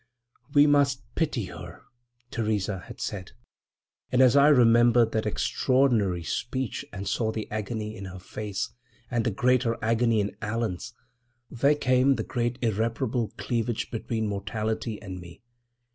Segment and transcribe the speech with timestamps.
[0.55, 1.83] "We must pity her,"
[2.31, 3.33] Theresa had said.
[4.11, 8.71] And as I remembered that extraordinary speech, and saw the agony in her face,
[9.11, 10.95] and the greater agony in Allan's,
[11.51, 15.43] there came the great irreparable cleavage between mortality and me.